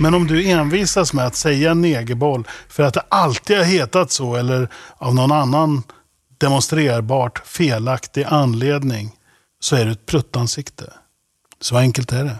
Men 0.00 0.14
om 0.14 0.26
du 0.26 0.50
envisas 0.50 1.12
med 1.12 1.26
att 1.26 1.34
säga 1.34 1.74
negerboll 1.74 2.46
för 2.68 2.82
att 2.82 2.94
det 2.94 3.04
alltid 3.08 3.56
har 3.56 3.64
hetat 3.64 4.10
så 4.10 4.36
eller 4.36 4.68
av 4.96 5.14
någon 5.14 5.32
annan 5.32 5.82
demonstrerbart 6.38 7.46
felaktig 7.46 8.24
anledning 8.28 9.16
så 9.60 9.76
är 9.76 9.84
du 9.84 9.92
ett 9.92 10.06
pruttansikte. 10.06 10.92
Så 11.60 11.76
enkelt 11.76 12.12
är 12.12 12.24
det. 12.24 12.36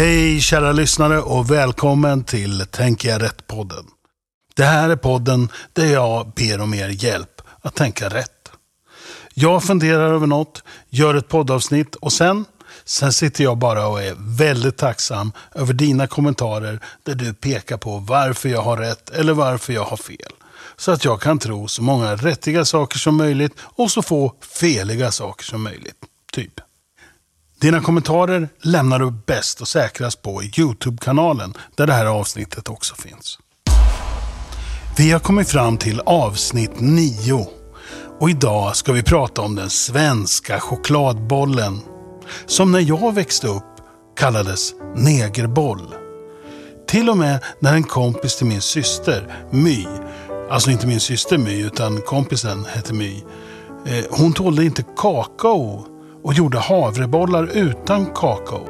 Hej 0.00 0.40
kära 0.40 0.72
lyssnare 0.72 1.20
och 1.20 1.50
välkommen 1.50 2.24
till 2.24 2.66
Tänker 2.70 3.08
jag 3.08 3.22
rätt-podden. 3.22 3.84
Det 4.54 4.64
här 4.64 4.90
är 4.90 4.96
podden 4.96 5.48
där 5.72 5.86
jag 5.86 6.32
ber 6.36 6.60
om 6.60 6.74
er 6.74 6.88
hjälp 6.88 7.42
att 7.60 7.74
tänka 7.74 8.08
rätt. 8.08 8.50
Jag 9.34 9.64
funderar 9.64 10.12
över 10.12 10.26
något, 10.26 10.62
gör 10.88 11.14
ett 11.14 11.28
poddavsnitt 11.28 11.94
och 11.94 12.12
sen, 12.12 12.44
sen 12.84 13.12
sitter 13.12 13.44
jag 13.44 13.58
bara 13.58 13.86
och 13.86 14.02
är 14.02 14.14
väldigt 14.18 14.76
tacksam 14.76 15.32
över 15.54 15.72
dina 15.72 16.06
kommentarer 16.06 16.80
där 17.02 17.14
du 17.14 17.34
pekar 17.34 17.76
på 17.76 17.98
varför 17.98 18.48
jag 18.48 18.62
har 18.62 18.76
rätt 18.76 19.10
eller 19.10 19.32
varför 19.32 19.72
jag 19.72 19.84
har 19.84 19.96
fel. 19.96 20.32
Så 20.76 20.92
att 20.92 21.04
jag 21.04 21.20
kan 21.20 21.38
tro 21.38 21.68
så 21.68 21.82
många 21.82 22.16
rättiga 22.16 22.64
saker 22.64 22.98
som 22.98 23.16
möjligt 23.16 23.52
och 23.60 23.90
så 23.90 24.02
få 24.02 24.34
feliga 24.40 25.10
saker 25.10 25.44
som 25.44 25.62
möjligt. 25.62 25.96
Typ. 26.32 26.60
Dina 27.60 27.80
kommentarer 27.80 28.48
lämnar 28.62 28.98
du 28.98 29.10
bäst 29.26 29.60
och 29.60 29.68
säkrast 29.68 30.22
på 30.22 30.42
Youtube-kanalen 30.42 31.54
där 31.76 31.86
det 31.86 31.92
här 31.92 32.06
avsnittet 32.06 32.68
också 32.68 32.94
finns. 32.94 33.38
Vi 34.98 35.10
har 35.10 35.20
kommit 35.20 35.48
fram 35.48 35.76
till 35.76 36.00
avsnitt 36.00 36.80
9 36.80 37.46
och 38.20 38.30
idag 38.30 38.76
ska 38.76 38.92
vi 38.92 39.02
prata 39.02 39.42
om 39.42 39.54
den 39.54 39.70
svenska 39.70 40.60
chokladbollen 40.60 41.80
som 42.46 42.72
när 42.72 42.80
jag 42.80 43.14
växte 43.14 43.48
upp 43.48 43.76
kallades 44.16 44.74
negerboll. 44.96 45.94
Till 46.88 47.10
och 47.10 47.16
med 47.16 47.44
när 47.58 47.74
en 47.74 47.82
kompis 47.82 48.36
till 48.36 48.46
min 48.46 48.60
syster, 48.60 49.34
My, 49.50 49.86
alltså 50.50 50.70
inte 50.70 50.86
min 50.86 51.00
syster 51.00 51.38
My 51.38 51.62
utan 51.62 52.00
kompisen 52.00 52.64
hette 52.64 52.94
My, 52.94 53.24
eh, 53.86 54.04
hon 54.10 54.32
tålde 54.32 54.64
inte 54.64 54.84
kakao 54.96 55.86
och 56.22 56.34
gjorde 56.34 56.58
havrebollar 56.58 57.50
utan 57.54 58.06
kakao. 58.06 58.68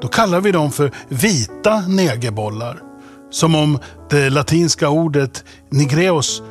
Då 0.00 0.08
kallar 0.08 0.40
vi 0.40 0.52
dem 0.52 0.72
för 0.72 0.92
vita 1.08 1.80
negerbollar. 1.80 2.82
Som 3.30 3.54
om 3.54 3.78
det 4.10 4.30
latinska 4.30 4.88
ordet 4.88 5.44
nigreos, 5.70 6.42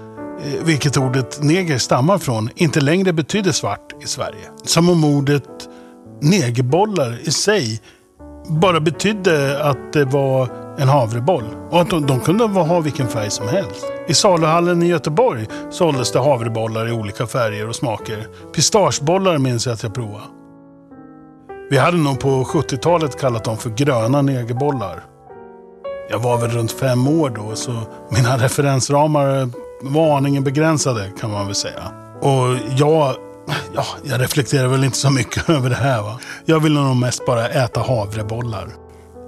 eh, 0.45 0.65
vilket 0.65 0.97
ordet 0.97 1.43
neger 1.43 1.77
stammar 1.77 2.17
från, 2.17 2.49
inte 2.55 2.81
längre 2.81 3.13
betyder 3.13 3.51
svart 3.51 4.03
i 4.03 4.07
Sverige. 4.07 4.49
Som 4.63 4.89
om 4.89 5.03
ordet 5.03 5.43
negerbollar 6.21 7.19
i 7.27 7.31
sig 7.31 7.81
bara 8.49 8.79
betydde 8.79 9.63
att 9.63 9.93
det 9.93 10.05
var 10.05 10.49
en 10.79 10.87
havreboll. 10.87 11.43
Och 11.69 11.81
att 11.81 11.89
de, 11.89 12.05
de 12.05 12.19
kunde 12.19 12.43
ha 12.43 12.79
vilken 12.79 13.07
färg 13.07 13.31
som 13.31 13.47
helst. 13.47 13.85
I 14.07 14.13
saluhallen 14.13 14.83
i 14.83 14.87
Göteborg 14.87 15.45
såldes 15.71 16.11
det 16.11 16.19
havrebollar 16.19 16.87
i 16.87 16.91
olika 16.91 17.27
färger 17.27 17.69
och 17.69 17.75
smaker. 17.75 18.27
Pistagebollar 18.55 19.37
minns 19.37 19.65
jag 19.65 19.73
att 19.73 19.83
jag 19.83 19.93
provade. 19.93 20.36
Vi 21.69 21.77
hade 21.77 21.97
nog 21.97 22.19
på 22.19 22.43
70-talet 22.43 23.19
kallat 23.19 23.43
dem 23.43 23.57
för 23.57 23.69
gröna 23.69 24.21
negerbollar. 24.21 25.03
Jag 26.09 26.19
var 26.19 26.37
väl 26.37 26.51
runt 26.51 26.71
fem 26.71 27.07
år 27.07 27.29
då, 27.29 27.55
så 27.55 27.81
mina 28.09 28.37
referensramar 28.43 29.49
var 29.81 30.17
aningen 30.17 30.43
begränsade 30.43 31.11
kan 31.19 31.31
man 31.31 31.45
väl 31.45 31.55
säga. 31.55 31.83
Och 32.21 32.77
jag, 32.77 33.15
ja, 33.73 33.85
jag 34.03 34.21
reflekterar 34.21 34.67
väl 34.67 34.83
inte 34.83 34.97
så 34.97 35.09
mycket 35.09 35.49
över 35.49 35.69
det 35.69 35.75
här. 35.75 36.01
Va? 36.01 36.19
Jag 36.45 36.59
ville 36.59 36.79
nog 36.79 36.95
mest 36.95 37.25
bara 37.25 37.47
äta 37.47 37.79
havrebollar. 37.79 38.67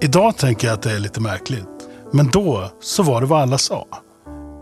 Idag 0.00 0.36
tänker 0.36 0.66
jag 0.66 0.74
att 0.74 0.82
det 0.82 0.92
är 0.92 0.98
lite 0.98 1.20
märkligt. 1.20 1.68
Men 2.12 2.30
då 2.30 2.70
så 2.80 3.02
var 3.02 3.20
det 3.20 3.26
vad 3.26 3.42
alla 3.42 3.58
sa. 3.58 3.86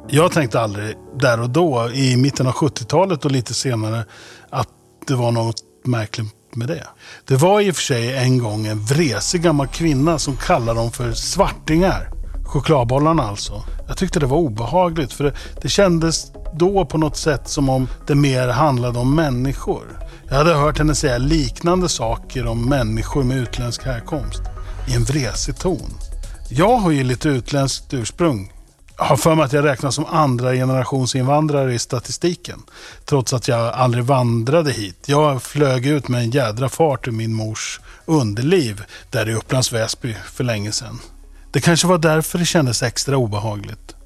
Jag 0.08 0.32
tänkte 0.32 0.60
aldrig 0.60 0.96
där 1.18 1.40
och 1.40 1.50
då, 1.50 1.90
i 1.90 2.16
mitten 2.16 2.46
av 2.46 2.52
70-talet 2.52 3.24
och 3.24 3.30
lite 3.30 3.54
senare, 3.54 4.04
att 4.50 4.68
det 5.06 5.14
var 5.14 5.32
något 5.32 5.56
märkligt 5.84 6.37
med 6.58 6.68
det. 6.68 6.86
Det 7.24 7.36
var 7.36 7.60
i 7.60 7.70
och 7.70 7.74
för 7.74 7.82
sig 7.82 8.16
en 8.16 8.38
gång 8.38 8.66
en 8.66 8.84
vresig 8.84 9.42
gammal 9.42 9.66
kvinna 9.66 10.18
som 10.18 10.36
kallade 10.36 10.80
dem 10.80 10.92
för 10.92 11.12
svartingar. 11.12 12.10
Chokladbollarna 12.44 13.22
alltså. 13.22 13.64
Jag 13.86 13.96
tyckte 13.96 14.20
det 14.20 14.26
var 14.26 14.36
obehagligt 14.36 15.12
för 15.12 15.24
det, 15.24 15.32
det 15.62 15.68
kändes 15.68 16.32
då 16.54 16.84
på 16.84 16.98
något 16.98 17.16
sätt 17.16 17.48
som 17.48 17.68
om 17.68 17.88
det 18.06 18.14
mer 18.14 18.48
handlade 18.48 18.98
om 18.98 19.14
människor. 19.14 19.98
Jag 20.28 20.36
hade 20.36 20.54
hört 20.54 20.78
henne 20.78 20.94
säga 20.94 21.18
liknande 21.18 21.88
saker 21.88 22.46
om 22.46 22.68
människor 22.68 23.24
med 23.24 23.36
utländsk 23.36 23.84
härkomst. 23.84 24.42
I 24.88 24.94
en 24.94 25.04
vresig 25.04 25.58
ton. 25.58 25.94
Jag 26.48 26.76
har 26.76 26.90
ju 26.90 27.04
lite 27.04 27.28
utländskt 27.28 27.94
ursprung. 27.94 28.52
Jag 28.98 29.04
har 29.04 29.16
för 29.16 29.34
mig 29.34 29.44
att 29.44 29.52
jag 29.52 29.64
räknas 29.64 29.94
som 29.94 30.06
andra 30.06 30.52
generations 30.52 31.14
invandrare 31.14 31.74
i 31.74 31.78
statistiken. 31.78 32.62
Trots 33.04 33.32
att 33.32 33.48
jag 33.48 33.74
aldrig 33.74 34.04
vandrade 34.04 34.72
hit. 34.72 35.04
Jag 35.06 35.42
flög 35.42 35.86
ut 35.86 36.08
med 36.08 36.20
en 36.20 36.30
jädra 36.30 36.68
fart 36.68 37.08
ur 37.08 37.12
min 37.12 37.34
mors 37.34 37.80
underliv 38.06 38.82
där 39.10 39.28
i 39.28 39.34
Upplands 39.34 39.72
Väsby 39.72 40.14
för 40.32 40.44
länge 40.44 40.72
sedan. 40.72 40.98
Det 41.52 41.60
kanske 41.60 41.86
var 41.86 41.98
därför 41.98 42.38
det 42.38 42.44
kändes 42.44 42.82
extra 42.82 43.16
obehagligt. 43.16 43.96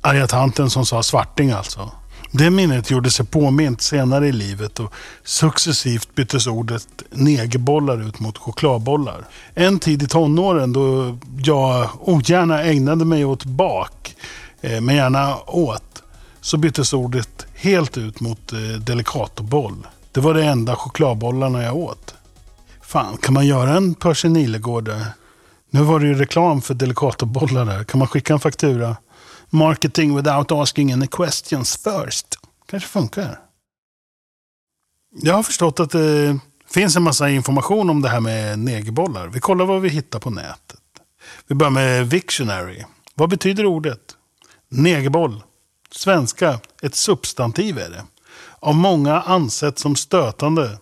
Arga 0.00 0.26
tanten 0.26 0.70
som 0.70 0.86
sa 0.86 1.02
svarting 1.02 1.50
alltså. 1.50 1.90
Det 2.34 2.50
minnet 2.50 2.90
gjorde 2.90 3.10
sig 3.10 3.26
påmint 3.26 3.82
senare 3.82 4.28
i 4.28 4.32
livet 4.32 4.80
och 4.80 4.92
successivt 5.24 6.14
byttes 6.14 6.46
ordet 6.46 6.86
negerbollar 7.10 8.08
ut 8.08 8.20
mot 8.20 8.38
chokladbollar. 8.38 9.24
En 9.54 9.78
tid 9.78 10.02
i 10.02 10.06
tonåren 10.06 10.72
då 10.72 11.18
jag 11.44 11.88
ogärna 12.00 12.62
ägnade 12.62 13.04
mig 13.04 13.24
åt 13.24 13.44
bak, 13.44 14.16
eh, 14.60 14.80
men 14.80 14.94
gärna 14.94 15.36
åt, 15.46 16.02
så 16.40 16.56
byttes 16.56 16.92
ordet 16.92 17.46
helt 17.54 17.98
ut 17.98 18.20
mot 18.20 18.52
eh, 18.52 18.58
delikatoboll. 18.58 18.82
delicatoboll. 18.82 19.86
Det 20.12 20.20
var 20.20 20.34
det 20.34 20.44
enda 20.44 20.76
chokladbollarna 20.76 21.62
jag 21.62 21.76
åt. 21.76 22.14
Fan, 22.82 23.16
kan 23.16 23.34
man 23.34 23.46
göra 23.46 23.76
en 23.76 23.94
Percy 23.94 24.28
Nilegård 24.28 24.84
där? 24.84 25.06
Nu 25.70 25.80
var 25.80 26.00
det 26.00 26.06
ju 26.06 26.14
reklam 26.14 26.62
för 26.62 26.74
delicatobollar 26.74 27.64
där. 27.64 27.84
Kan 27.84 27.98
man 27.98 28.08
skicka 28.08 28.32
en 28.32 28.40
faktura? 28.40 28.96
Marketing 29.54 30.16
without 30.16 30.52
asking 30.52 30.92
any 30.92 31.06
questions 31.06 31.76
first. 31.76 32.38
Kanske 32.66 32.88
funkar. 32.88 33.40
Jag 35.22 35.34
har 35.34 35.42
förstått 35.42 35.80
att 35.80 35.90
det 35.90 36.38
finns 36.70 36.96
en 36.96 37.02
massa 37.02 37.30
information 37.30 37.90
om 37.90 38.02
det 38.02 38.08
här 38.08 38.20
med 38.20 38.58
negerbollar. 38.58 39.28
Vi 39.28 39.40
kollar 39.40 39.64
vad 39.64 39.80
vi 39.80 39.88
hittar 39.88 40.18
på 40.18 40.30
nätet. 40.30 40.80
Vi 41.46 41.54
börjar 41.54 41.70
med 41.70 42.10
Victionary. 42.10 42.84
Vad 43.14 43.30
betyder 43.30 43.66
ordet? 43.66 44.16
Negerboll. 44.68 45.42
Svenska. 45.90 46.60
Ett 46.82 46.94
substantiv 46.94 47.78
är 47.78 47.90
det. 47.90 48.04
Av 48.60 48.74
många 48.74 49.20
ansett 49.20 49.78
som 49.78 49.96
stötande. 49.96 50.78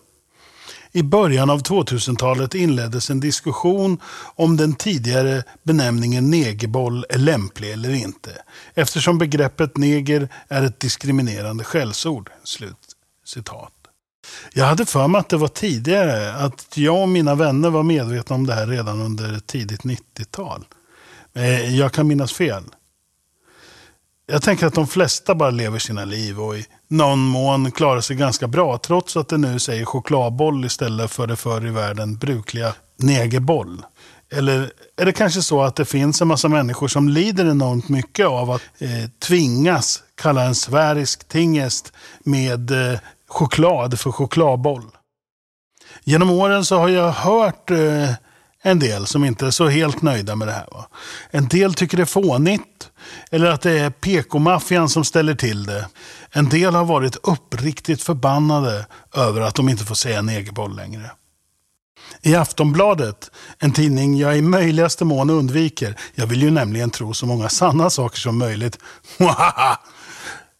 I 0.91 1.03
början 1.03 1.49
av 1.49 1.61
2000-talet 1.61 2.55
inleddes 2.55 3.09
en 3.09 3.19
diskussion 3.19 3.99
om 4.35 4.57
den 4.57 4.75
tidigare 4.75 5.43
benämningen 5.63 6.29
negerboll 6.29 7.05
är 7.09 7.17
lämplig 7.17 7.71
eller 7.71 7.89
inte. 7.89 8.31
Eftersom 8.73 9.17
begreppet 9.17 9.77
neger 9.77 10.29
är 10.47 10.63
ett 10.63 10.79
diskriminerande 10.79 11.63
skällsord. 11.63 12.29
Slut 12.43 12.77
citat. 13.25 13.73
Jag 14.53 14.65
hade 14.65 14.85
för 14.85 15.07
mig 15.07 15.19
att 15.19 15.29
det 15.29 15.37
var 15.37 15.47
tidigare, 15.47 16.33
att 16.33 16.77
jag 16.77 17.01
och 17.01 17.09
mina 17.09 17.35
vänner 17.35 17.69
var 17.69 17.83
medvetna 17.83 18.35
om 18.35 18.47
det 18.47 18.53
här 18.53 18.67
redan 18.67 19.01
under 19.01 19.39
tidigt 19.39 19.81
90-tal. 19.81 20.65
Eh, 21.33 21.75
jag 21.75 21.91
kan 21.91 22.07
minnas 22.07 22.33
fel. 22.33 22.63
Jag 24.25 24.41
tänker 24.41 24.67
att 24.67 24.73
de 24.73 24.87
flesta 24.87 25.35
bara 25.35 25.49
lever 25.49 25.79
sina 25.79 26.05
liv 26.05 26.39
och 26.41 26.57
i 26.57 26.65
någon 26.91 27.19
mån 27.19 27.71
klarar 27.71 28.01
sig 28.01 28.15
ganska 28.15 28.47
bra. 28.47 28.77
Trots 28.77 29.17
att 29.17 29.29
det 29.29 29.37
nu 29.37 29.59
säger 29.59 29.85
chokladboll 29.85 30.65
istället 30.65 31.11
för 31.11 31.27
det 31.27 31.35
förr 31.35 31.67
i 31.67 31.69
världen 31.69 32.17
brukliga 32.17 32.73
negerboll. 32.97 33.85
Eller 34.31 34.71
är 34.97 35.05
det 35.05 35.11
kanske 35.11 35.41
så 35.41 35.61
att 35.61 35.75
det 35.75 35.85
finns 35.85 36.21
en 36.21 36.27
massa 36.27 36.47
människor 36.47 36.87
som 36.87 37.09
lider 37.09 37.45
enormt 37.45 37.89
mycket 37.89 38.27
av 38.27 38.51
att 38.51 38.61
eh, 38.77 39.09
tvingas 39.19 40.03
kalla 40.15 40.43
en 40.43 40.55
sfärisk 40.55 41.27
tingest 41.27 41.93
med 42.23 42.71
eh, 42.71 42.99
choklad 43.27 43.99
för 43.99 44.11
chokladboll? 44.11 44.83
Genom 46.03 46.29
åren 46.29 46.65
så 46.65 46.77
har 46.77 46.89
jag 46.89 47.11
hört 47.11 47.71
eh, 47.71 48.09
en 48.61 48.79
del 48.79 49.05
som 49.05 49.25
inte 49.25 49.45
är 49.45 49.51
så 49.51 49.67
helt 49.67 50.01
nöjda 50.01 50.35
med 50.35 50.47
det 50.47 50.51
här. 50.51 50.67
Va? 50.71 50.87
En 51.31 51.47
del 51.47 51.73
tycker 51.73 51.97
det 51.97 52.03
är 52.03 52.05
fånigt. 52.05 52.89
Eller 53.31 53.51
att 53.51 53.61
det 53.61 53.79
är 53.79 53.89
PK-maffian 53.89 54.89
som 54.89 55.03
ställer 55.03 55.35
till 55.35 55.65
det. 55.65 55.87
En 56.31 56.49
del 56.49 56.75
har 56.75 56.85
varit 56.85 57.17
uppriktigt 57.23 58.03
förbannade 58.03 58.85
över 59.15 59.41
att 59.41 59.55
de 59.55 59.69
inte 59.69 59.85
får 59.85 59.95
säga 59.95 60.21
negerboll 60.21 60.75
längre. 60.75 61.11
I 62.21 62.35
Aftonbladet, 62.35 63.31
en 63.59 63.73
tidning 63.73 64.17
jag 64.17 64.37
i 64.37 64.41
möjligaste 64.41 65.05
mån 65.05 65.29
undviker. 65.29 65.95
Jag 66.15 66.27
vill 66.27 66.41
ju 66.41 66.51
nämligen 66.51 66.89
tro 66.89 67.13
så 67.13 67.25
många 67.25 67.49
sanna 67.49 67.89
saker 67.89 68.19
som 68.19 68.37
möjligt. 68.37 68.79
ja, 69.17 69.77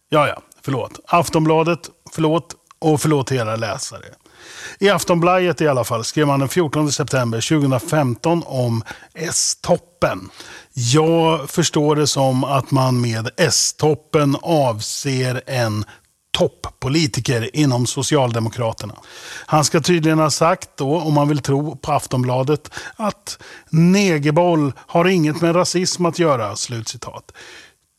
ja, 0.08 0.42
förlåt. 0.62 1.00
Aftonbladet, 1.06 1.80
förlåt 2.12 2.54
och 2.78 3.00
förlåt 3.00 3.26
till 3.26 3.36
era 3.36 3.56
läsare. 3.56 4.04
I 4.82 4.88
Aftonbladet 4.90 5.60
i 5.60 5.68
alla 5.68 5.84
fall 5.84 6.04
skrev 6.04 6.26
man 6.26 6.40
den 6.40 6.48
14 6.48 6.92
september 6.92 7.40
2015 7.48 8.42
om 8.46 8.82
S-toppen. 9.14 10.30
Jag 10.74 11.50
förstår 11.50 11.96
det 11.96 12.06
som 12.06 12.44
att 12.44 12.70
man 12.70 13.00
med 13.00 13.30
S-toppen 13.36 14.36
avser 14.42 15.42
en 15.46 15.84
toppolitiker 16.38 17.56
inom 17.56 17.86
Socialdemokraterna. 17.86 18.94
Han 19.46 19.64
ska 19.64 19.80
tydligen 19.80 20.18
ha 20.18 20.30
sagt 20.30 20.70
då, 20.76 21.00
om 21.00 21.14
man 21.14 21.28
vill 21.28 21.42
tro 21.42 21.76
på 21.76 21.92
Aftonbladet, 21.92 22.70
att 22.96 23.38
negerboll 23.70 24.72
har 24.76 25.04
inget 25.04 25.40
med 25.40 25.56
rasism 25.56 26.06
att 26.06 26.18
göra. 26.18 26.56
Slutcitat. 26.56 27.32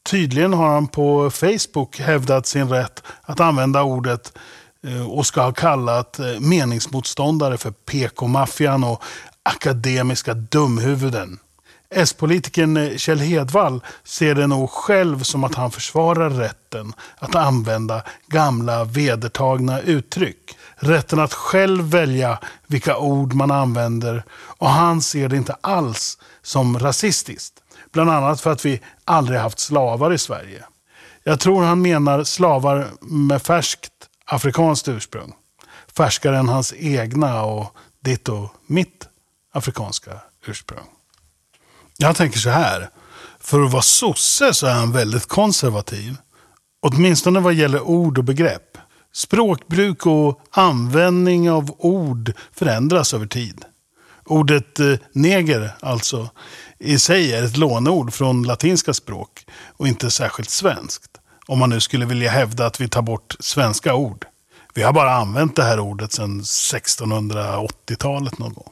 Tydligen 0.10 0.54
har 0.54 0.68
han 0.68 0.88
på 0.88 1.30
Facebook 1.30 2.00
hävdat 2.00 2.48
sin 2.48 2.70
rätt 2.70 3.04
att 3.22 3.40
använda 3.40 3.84
ordet 3.84 4.34
Eh, 4.88 5.12
och 5.12 5.26
ska 5.26 5.42
ha 5.42 5.52
kallat 5.52 6.20
eh, 6.20 6.40
meningsmotståndare 6.40 7.58
för 7.58 7.72
PK-maffian 7.72 8.84
och 8.84 9.04
akademiska 9.44 10.34
dumhuvuden. 10.34 11.40
S-politikern 11.90 12.78
eh, 12.78 12.98
Kjell 12.98 13.20
Hedvall 13.20 13.82
ser 14.04 14.36
det 14.36 14.48
nog 14.48 14.70
själv 14.70 15.24
som 15.24 15.44
att 15.44 15.56
han 15.56 15.72
försvarar 15.72 16.30
rätten 16.30 16.94
att 17.18 17.36
använda 17.36 18.04
gamla 18.28 18.84
vedertagna 18.84 19.82
uttryck. 19.82 20.58
Rätten 20.76 21.20
att 21.20 21.34
själv 21.34 21.84
välja 21.84 22.40
vilka 22.68 22.98
ord 22.98 23.34
man 23.34 23.52
använder 23.52 24.24
och 24.34 24.70
han 24.70 25.02
ser 25.02 25.30
det 25.30 25.38
inte 25.38 25.56
alls 25.62 26.18
som 26.42 26.80
rasistiskt. 26.80 27.54
Bland 27.92 28.10
annat 28.10 28.42
för 28.42 28.52
att 28.52 28.66
vi 28.66 28.82
aldrig 29.06 29.40
haft 29.40 29.60
slavar 29.60 30.14
i 30.14 30.18
Sverige. 30.18 30.64
Jag 31.24 31.40
tror 31.40 31.64
han 31.64 31.82
menar 31.82 32.24
slavar 32.24 32.88
med 33.02 33.42
färskt 33.42 33.93
afrikanskt 34.26 34.88
ursprung. 34.88 35.34
Färskare 35.98 36.38
än 36.38 36.50
hans 36.50 36.74
egna 36.78 37.44
och 37.44 37.76
ditt 38.00 38.30
och 38.30 38.50
mitt 38.68 39.08
afrikanska 39.54 40.22
ursprung. 40.46 40.86
Jag 41.98 42.16
tänker 42.16 42.40
så 42.40 42.50
här. 42.50 42.90
För 43.40 43.62
att 43.62 43.72
vara 43.72 43.82
sosse 43.82 44.54
så 44.54 44.68
är 44.68 44.74
han 44.74 44.92
väldigt 44.92 45.26
konservativ. 45.28 46.18
Åtminstone 46.82 47.40
vad 47.40 47.54
gäller 47.54 47.82
ord 47.82 48.18
och 48.18 48.24
begrepp. 48.24 48.78
Språkbruk 49.14 50.06
och 50.06 50.42
användning 50.52 51.52
av 51.52 51.76
ord 51.78 52.34
förändras 52.52 53.14
över 53.14 53.26
tid. 53.26 53.66
Ordet 54.26 54.80
eh, 54.80 54.94
neger, 55.12 55.76
alltså, 55.80 56.30
i 56.80 57.00
sig 57.00 57.34
är 57.34 57.44
ett 57.44 57.58
låneord 57.58 58.14
från 58.14 58.44
latinska 58.44 58.94
språk 58.94 59.46
och 59.78 59.88
inte 59.88 60.12
särskilt 60.12 60.50
svenskt. 60.50 61.12
Om 61.46 61.60
man 61.60 61.70
nu 61.70 61.80
skulle 61.80 62.06
vilja 62.06 62.32
hävda 62.32 62.66
att 62.66 62.82
vi 62.82 62.88
tar 62.88 63.02
bort 63.02 63.36
svenska 63.40 63.96
ord. 63.96 64.26
Vi 64.74 64.84
har 64.84 64.94
bara 64.94 65.14
använt 65.14 65.56
det 65.56 65.64
här 65.64 65.80
ordet 65.80 66.12
sedan 66.14 66.42
1680-talet 66.42 68.40
någon 68.40 68.54
gång. 68.54 68.70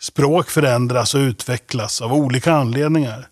Språk 0.00 0.50
förändras 0.50 1.14
och 1.14 1.18
utvecklas 1.18 2.00
av 2.00 2.12
olika 2.12 2.52
anledningar. 2.52 3.28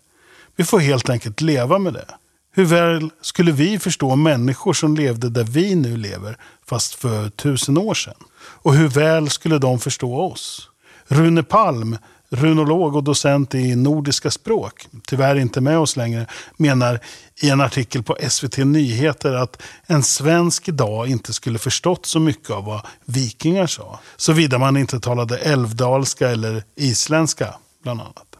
Vi 0.55 0.63
får 0.63 0.79
helt 0.79 1.09
enkelt 1.09 1.41
leva 1.41 1.79
med 1.79 1.93
det. 1.93 2.05
Hur 2.53 2.65
väl 2.65 3.09
skulle 3.21 3.51
vi 3.51 3.79
förstå 3.79 4.15
människor 4.15 4.73
som 4.73 4.95
levde 4.95 5.29
där 5.29 5.43
vi 5.43 5.75
nu 5.75 5.97
lever, 5.97 6.37
fast 6.65 6.93
för 6.93 7.29
tusen 7.29 7.77
år 7.77 7.93
sedan? 7.93 8.23
Och 8.39 8.73
hur 8.73 8.87
väl 8.87 9.29
skulle 9.29 9.57
de 9.57 9.79
förstå 9.79 10.21
oss? 10.21 10.69
Rune 11.07 11.43
Palm, 11.43 11.97
runolog 12.29 12.95
och 12.95 13.03
docent 13.03 13.55
i 13.55 13.75
nordiska 13.75 14.31
språk, 14.31 14.87
tyvärr 15.07 15.35
inte 15.35 15.61
med 15.61 15.79
oss 15.79 15.95
längre, 15.95 16.27
menar 16.57 16.99
i 17.41 17.49
en 17.49 17.61
artikel 17.61 18.03
på 18.03 18.17
SVT 18.29 18.57
Nyheter 18.57 19.33
att 19.33 19.61
en 19.85 20.03
svensk 20.03 20.67
idag 20.67 21.07
inte 21.07 21.33
skulle 21.33 21.59
förstått 21.59 22.05
så 22.05 22.19
mycket 22.19 22.49
av 22.49 22.65
vad 22.65 22.81
vikingar 23.05 23.67
sa. 23.67 23.99
Såvida 24.15 24.57
man 24.57 24.77
inte 24.77 24.99
talade 24.99 25.37
älvdalska 25.37 26.29
eller 26.29 26.63
isländska, 26.75 27.55
bland 27.83 28.01
annat. 28.01 28.35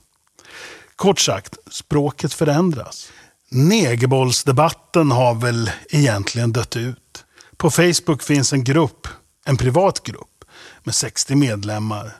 Kort 0.95 1.19
sagt, 1.19 1.57
språket 1.71 2.33
förändras. 2.33 3.11
Negerbollsdebatten 3.49 5.11
har 5.11 5.33
väl 5.33 5.71
egentligen 5.89 6.51
dött 6.51 6.77
ut. 6.77 7.25
På 7.57 7.71
Facebook 7.71 8.23
finns 8.23 8.53
en 8.53 8.63
grupp, 8.63 9.07
en 9.45 9.57
privat 9.57 10.03
grupp, 10.03 10.45
med 10.83 10.95
60 10.95 11.35
medlemmar 11.35 12.15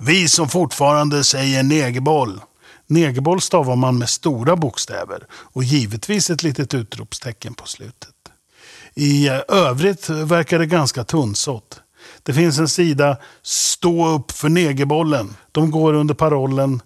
vi 0.00 0.28
som 0.28 0.48
fortfarande 0.48 1.24
säger 1.24 1.62
negerboll. 1.62 2.40
Negerboll 2.86 3.40
stavar 3.40 3.76
man 3.76 3.98
med 3.98 4.08
stora 4.08 4.56
bokstäver 4.56 5.26
och 5.30 5.64
givetvis 5.64 6.30
ett 6.30 6.42
litet 6.42 6.74
utropstecken 6.74 7.54
på 7.54 7.66
slutet. 7.66 8.14
I 8.94 9.28
övrigt 9.48 10.08
verkar 10.10 10.58
det 10.58 10.66
ganska 10.66 11.04
tunnsått. 11.04 11.80
Det 12.22 12.34
finns 12.34 12.58
en 12.58 12.68
sida 12.68 13.16
Stå 13.42 14.08
upp 14.08 14.32
för 14.32 14.48
negerbollen. 14.48 15.36
De 15.52 15.70
går 15.70 15.94
under 15.94 16.14
parollen 16.14 16.80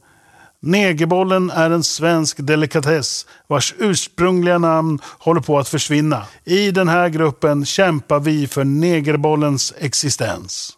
Negerbollen 0.64 1.50
är 1.50 1.70
en 1.70 1.82
svensk 1.82 2.36
delikatess 2.40 3.26
vars 3.46 3.74
ursprungliga 3.78 4.58
namn 4.58 4.98
håller 5.18 5.40
på 5.40 5.58
att 5.58 5.68
försvinna. 5.68 6.26
I 6.44 6.70
den 6.70 6.88
här 6.88 7.08
gruppen 7.08 7.64
kämpar 7.64 8.20
vi 8.20 8.46
för 8.46 8.64
negerbollens 8.64 9.74
existens. 9.78 10.72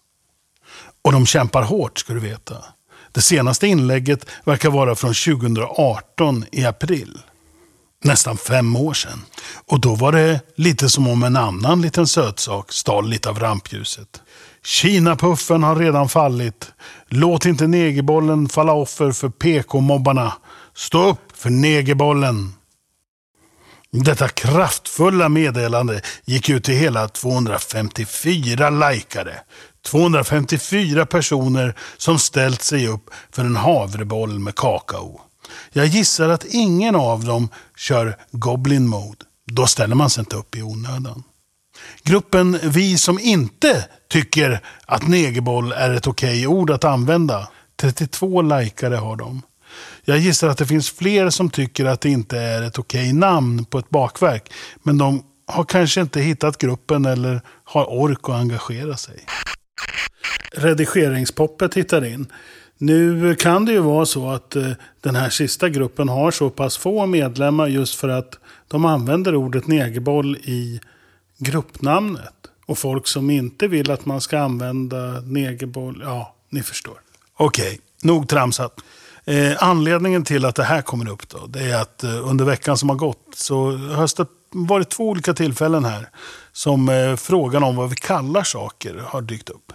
Och 1.05 1.13
de 1.13 1.27
kämpar 1.27 1.63
hårt, 1.63 1.99
ska 1.99 2.15
du 2.15 2.21
veta. 2.21 2.57
Det 3.13 3.23
senaste 3.23 3.67
inlägget 3.67 4.27
verkar 4.45 4.71
vara 4.71 4.95
från 4.95 5.15
2018 5.15 6.45
i 6.53 6.65
april. 6.65 7.19
Nästan 8.05 8.37
fem 8.37 8.77
år 8.77 8.95
sedan. 8.95 9.23
Och 9.67 9.81
då 9.81 9.95
var 9.95 10.13
det 10.13 10.41
lite 10.57 10.89
som 10.89 11.09
om 11.09 11.23
en 11.23 11.37
annan 11.37 11.83
liten 11.83 12.07
sötsak 12.07 12.73
stal 12.73 13.09
lite 13.09 13.29
av 13.29 13.39
rampljuset. 13.39 14.23
Kinapuffen 14.65 15.63
har 15.63 15.77
redan 15.77 16.09
fallit. 16.09 16.73
Låt 17.09 17.47
inte 17.47 17.67
negerbollen 17.67 18.49
falla 18.49 18.73
offer 18.73 19.13
för 19.13 19.29
PK-mobbarna. 19.29 20.33
Stå 20.75 21.09
upp 21.09 21.33
för 21.35 21.51
negerbollen. 21.51 22.53
Detta 24.03 24.29
kraftfulla 24.29 25.29
meddelande 25.29 26.01
gick 26.25 26.49
ut 26.49 26.65
till 26.65 26.75
hela 26.75 27.09
254 27.09 28.71
likare. 28.71 29.41
254 29.87 31.07
personer 31.07 31.75
som 31.97 32.19
ställt 32.19 32.63
sig 32.63 32.89
upp 32.89 33.11
för 33.31 33.45
en 33.45 33.57
havreboll 33.57 34.39
med 34.39 34.55
kakao. 34.55 35.21
Jag 35.73 35.87
gissar 35.87 36.29
att 36.29 36.45
ingen 36.45 36.97
av 36.97 37.25
dem 37.25 37.49
kör 37.77 38.17
Goblin 38.31 38.87
Mode. 38.87 39.25
Då 39.47 39.67
ställer 39.67 39.95
man 39.95 40.11
sig 40.11 40.21
inte 40.21 40.37
upp 40.37 40.57
i 40.57 40.63
onödan. 40.63 41.23
Gruppen 42.03 42.59
Vi 42.63 42.99
som 42.99 43.19
inte 43.19 43.85
tycker 44.11 44.61
att 44.87 45.09
negerboll 45.09 45.73
är 45.73 45.91
ett 45.91 46.07
okej 46.07 46.47
ord 46.47 46.71
att 46.71 46.85
använda. 46.85 47.49
32 47.77 48.43
likare 48.43 48.95
har 48.95 49.17
de. 49.17 49.43
Jag 50.05 50.19
gissar 50.19 50.49
att 50.49 50.59
det 50.59 50.67
finns 50.67 50.91
fler 50.91 51.31
som 51.31 51.51
tycker 51.51 51.85
att 51.85 52.01
det 52.01 52.11
inte 52.11 52.39
är 52.39 52.63
ett 52.63 52.79
okej 52.79 53.13
namn 53.13 53.65
på 53.65 53.79
ett 53.79 53.91
bakverk. 53.91 54.53
Men 54.83 54.99
de 54.99 55.25
har 55.47 55.65
kanske 55.65 56.01
inte 56.01 56.21
hittat 56.21 56.59
gruppen 56.59 57.05
eller 57.05 57.41
har 57.65 57.91
ork 57.91 58.21
att 58.23 58.35
engagera 58.35 58.97
sig 58.97 59.25
redigeringspoppet 60.55 61.75
hittar 61.75 62.05
in. 62.05 62.27
Nu 62.79 63.35
kan 63.35 63.65
det 63.65 63.73
ju 63.73 63.79
vara 63.79 64.07
så 64.07 64.31
att 64.31 64.57
eh, 64.57 64.71
den 65.01 65.17
här 65.17 65.31
sista 65.31 65.69
gruppen 65.69 66.09
har 66.09 66.31
så 66.31 66.51
pass 66.51 66.77
få 66.77 67.07
medlemmar 67.07 67.67
just 67.67 67.95
för 67.95 68.09
att 68.09 68.39
de 68.69 68.85
använder 68.85 69.35
ordet 69.35 69.67
negerboll 69.67 70.37
i 70.37 70.81
gruppnamnet. 71.39 72.35
Och 72.67 72.79
folk 72.79 73.07
som 73.07 73.31
inte 73.31 73.69
vill 73.69 73.91
att 73.91 74.07
man 74.07 74.21
ska 74.21 74.39
använda 74.39 75.21
negerboll, 75.21 76.03
ja, 76.05 76.35
ni 76.51 76.63
förstår. 76.63 76.95
Okej, 77.37 77.67
okay, 77.67 77.79
nog 78.03 78.29
tramsat. 78.29 78.81
Eh, 79.25 79.53
anledningen 79.59 80.25
till 80.25 80.45
att 80.45 80.55
det 80.55 80.65
här 80.65 80.83
kommer 80.83 81.11
upp 81.11 81.29
då, 81.29 81.47
det 81.47 81.61
är 81.61 81.77
att 81.77 82.05
eh, 82.05 82.29
under 82.29 82.45
veckan 82.45 82.79
som 82.79 82.89
har 82.89 82.97
gått 82.97 83.29
så 83.35 83.71
har 83.77 84.17
det 84.17 84.29
varit 84.51 84.91
två 84.91 85.09
olika 85.09 85.35
tillfällen 85.35 85.85
här 85.85 86.09
som 86.53 86.89
eh, 86.89 87.17
frågan 87.17 87.63
om 87.63 87.77
vad 87.77 87.91
vi 87.91 87.97
kallar 87.97 88.43
saker 88.43 88.95
har 88.95 89.23
dykt 89.23 89.51
upp. 89.51 89.73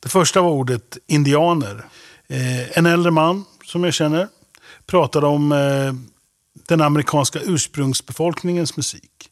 Det 0.00 0.08
första 0.08 0.42
var 0.42 0.50
ordet 0.50 0.98
indianer. 1.06 1.84
Eh, 2.28 2.78
en 2.78 2.86
äldre 2.86 3.10
man 3.10 3.44
som 3.64 3.84
jag 3.84 3.94
känner 3.94 4.28
pratade 4.86 5.26
om 5.26 5.52
eh, 5.52 5.92
den 6.68 6.80
amerikanska 6.80 7.40
ursprungsbefolkningens 7.40 8.76
musik. 8.76 9.30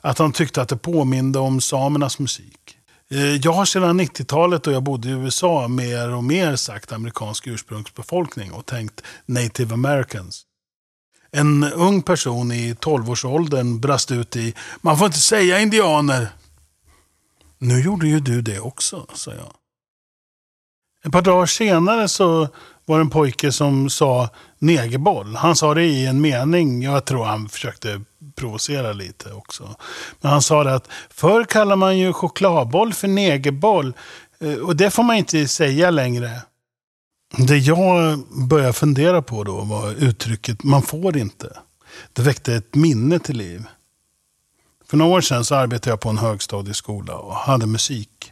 Att 0.00 0.18
han 0.18 0.32
tyckte 0.32 0.62
att 0.62 0.68
det 0.68 0.76
påminde 0.76 1.38
om 1.38 1.60
samernas 1.60 2.18
musik. 2.18 2.78
Eh, 3.10 3.36
jag 3.36 3.52
har 3.52 3.64
sedan 3.64 4.00
90-talet 4.00 4.62
då 4.62 4.72
jag 4.72 4.82
bodde 4.82 5.08
i 5.08 5.12
USA 5.12 5.68
mer 5.68 6.14
och 6.14 6.24
mer 6.24 6.56
sagt 6.56 6.92
amerikansk 6.92 7.46
ursprungsbefolkning 7.46 8.52
och 8.52 8.66
tänkt 8.66 9.02
native 9.26 9.74
americans. 9.74 10.46
En 11.32 11.64
ung 11.64 12.02
person 12.02 12.52
i 12.52 12.74
12-årsåldern 12.74 13.80
brast 13.80 14.10
ut 14.10 14.36
i 14.36 14.54
“Man 14.80 14.98
får 14.98 15.06
inte 15.06 15.18
säga 15.18 15.60
indianer”. 15.60 16.28
Nu 17.58 17.80
gjorde 17.80 18.08
ju 18.08 18.20
du 18.20 18.42
det 18.42 18.60
också, 18.60 19.06
sa 19.14 19.30
jag. 19.30 19.52
Ett 21.04 21.12
par 21.12 21.22
dagar 21.22 21.46
senare 21.46 22.08
så 22.08 22.48
var 22.84 22.98
det 22.98 23.02
en 23.02 23.10
pojke 23.10 23.52
som 23.52 23.90
sa 23.90 24.28
negerboll. 24.58 25.36
Han 25.36 25.56
sa 25.56 25.74
det 25.74 25.84
i 25.84 26.06
en 26.06 26.20
mening. 26.20 26.82
Jag 26.82 27.04
tror 27.04 27.24
han 27.24 27.48
försökte 27.48 28.00
provocera 28.36 28.92
lite 28.92 29.32
också. 29.32 29.76
Men 30.20 30.32
han 30.32 30.42
sa 30.42 30.64
det 30.64 30.74
att 30.74 30.88
förr 31.10 31.44
kallade 31.44 31.76
man 31.76 31.98
ju 31.98 32.12
chokladboll 32.12 32.92
för 32.92 33.08
negerboll. 33.08 33.92
Eh, 34.40 34.54
och 34.54 34.76
det 34.76 34.90
får 34.90 35.02
man 35.02 35.16
inte 35.16 35.48
säga 35.48 35.90
längre. 35.90 36.42
Det 37.36 37.58
jag 37.58 38.18
började 38.48 38.72
fundera 38.72 39.22
på 39.22 39.44
då 39.44 39.60
var 39.60 39.92
uttrycket 39.92 40.62
man 40.62 40.82
får 40.82 41.16
inte. 41.16 41.58
Det 42.12 42.22
väckte 42.22 42.54
ett 42.54 42.74
minne 42.74 43.18
till 43.18 43.36
liv. 43.36 43.64
För 44.86 44.96
några 44.96 45.16
år 45.16 45.20
sedan 45.20 45.44
så 45.44 45.54
arbetade 45.54 45.90
jag 45.90 46.00
på 46.00 46.08
en 46.08 46.18
högstadieskola 46.18 47.16
och 47.16 47.34
hade 47.34 47.66
musik. 47.66 48.29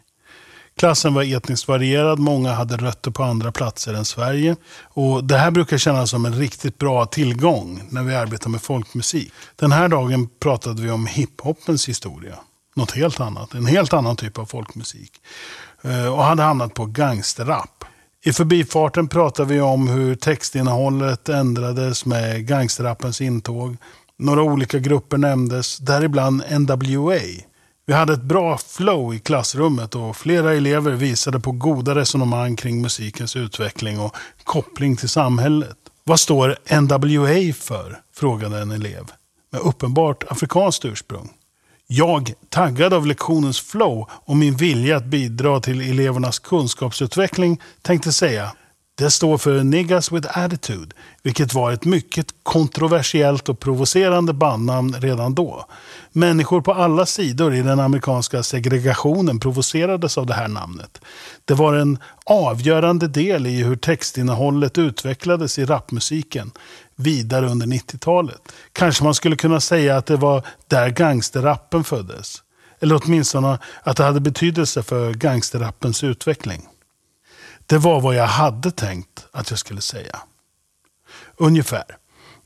Klassen 0.78 1.14
var 1.14 1.36
etniskt 1.36 1.68
varierad, 1.68 2.18
många 2.18 2.52
hade 2.52 2.76
rötter 2.76 3.10
på 3.10 3.22
andra 3.22 3.52
platser 3.52 3.94
än 3.94 4.04
Sverige. 4.04 4.56
Och 4.82 5.24
Det 5.24 5.38
här 5.38 5.50
brukar 5.50 5.78
kännas 5.78 6.10
som 6.10 6.24
en 6.24 6.34
riktigt 6.34 6.78
bra 6.78 7.06
tillgång 7.06 7.82
när 7.90 8.02
vi 8.02 8.14
arbetar 8.14 8.50
med 8.50 8.62
folkmusik. 8.62 9.32
Den 9.56 9.72
här 9.72 9.88
dagen 9.88 10.28
pratade 10.40 10.82
vi 10.82 10.90
om 10.90 11.06
hiphopens 11.06 11.88
historia. 11.88 12.34
Något 12.76 12.90
helt 12.90 13.20
annat, 13.20 13.54
en 13.54 13.66
helt 13.66 13.92
annan 13.92 14.16
typ 14.16 14.38
av 14.38 14.46
folkmusik. 14.46 15.12
Eh, 15.82 16.14
och 16.14 16.24
hade 16.24 16.42
hamnat 16.42 16.74
på 16.74 16.86
gangsterrap. 16.86 17.84
I 18.24 18.32
förbifarten 18.32 19.08
pratade 19.08 19.54
vi 19.54 19.60
om 19.60 19.88
hur 19.88 20.14
textinnehållet 20.14 21.28
ändrades 21.28 22.06
med 22.06 22.46
gangsterrappens 22.46 23.20
intåg. 23.20 23.76
Några 24.18 24.42
olika 24.42 24.78
grupper 24.78 25.18
nämndes, 25.18 25.78
däribland 25.78 26.42
NWA. 26.50 27.20
Vi 27.88 27.94
hade 27.94 28.12
ett 28.12 28.22
bra 28.22 28.58
flow 28.58 29.14
i 29.14 29.18
klassrummet 29.18 29.94
och 29.94 30.16
flera 30.16 30.54
elever 30.54 30.92
visade 30.92 31.40
på 31.40 31.52
goda 31.52 31.94
resonemang 31.94 32.56
kring 32.56 32.82
musikens 32.82 33.36
utveckling 33.36 34.00
och 34.00 34.16
koppling 34.44 34.96
till 34.96 35.08
samhället. 35.08 35.76
Vad 36.04 36.20
står 36.20 36.56
NWA 36.80 37.54
för? 37.54 38.00
frågade 38.14 38.58
en 38.58 38.70
elev 38.70 39.04
med 39.52 39.60
uppenbart 39.60 40.24
afrikanskt 40.28 40.84
ursprung. 40.84 41.30
Jag, 41.86 42.32
taggad 42.48 42.92
av 42.92 43.06
lektionens 43.06 43.60
flow 43.60 44.08
och 44.10 44.36
min 44.36 44.56
vilja 44.56 44.96
att 44.96 45.04
bidra 45.04 45.60
till 45.60 45.90
elevernas 45.90 46.38
kunskapsutveckling, 46.38 47.60
tänkte 47.82 48.12
säga 48.12 48.52
det 48.98 49.10
står 49.10 49.38
för 49.38 49.62
Niggas 49.62 50.12
with 50.12 50.38
Attitude, 50.38 50.94
vilket 51.22 51.54
var 51.54 51.72
ett 51.72 51.84
mycket 51.84 52.26
kontroversiellt 52.42 53.48
och 53.48 53.60
provocerande 53.60 54.32
bandnamn 54.32 54.94
redan 55.00 55.34
då. 55.34 55.66
Människor 56.12 56.60
på 56.60 56.74
alla 56.74 57.06
sidor 57.06 57.54
i 57.54 57.62
den 57.62 57.80
amerikanska 57.80 58.42
segregationen 58.42 59.40
provocerades 59.40 60.18
av 60.18 60.26
det 60.26 60.34
här 60.34 60.48
namnet. 60.48 61.00
Det 61.44 61.54
var 61.54 61.74
en 61.74 61.98
avgörande 62.24 63.08
del 63.08 63.46
i 63.46 63.62
hur 63.62 63.76
textinnehållet 63.76 64.78
utvecklades 64.78 65.58
i 65.58 65.64
rapmusiken 65.64 66.50
vidare 66.96 67.48
under 67.48 67.66
90-talet. 67.66 68.52
Kanske 68.72 69.04
man 69.04 69.14
skulle 69.14 69.36
kunna 69.36 69.60
säga 69.60 69.96
att 69.96 70.06
det 70.06 70.16
var 70.16 70.42
där 70.66 70.90
gangsterrappen 70.90 71.84
föddes. 71.84 72.42
Eller 72.80 73.00
åtminstone 73.04 73.58
att 73.82 73.96
det 73.96 74.04
hade 74.04 74.20
betydelse 74.20 74.82
för 74.82 75.14
gangsterrappens 75.14 76.04
utveckling. 76.04 76.68
Det 77.68 77.78
var 77.78 78.00
vad 78.00 78.14
jag 78.14 78.26
hade 78.26 78.70
tänkt 78.70 79.26
att 79.32 79.50
jag 79.50 79.58
skulle 79.58 79.80
säga. 79.80 80.18
Ungefär. 81.36 81.84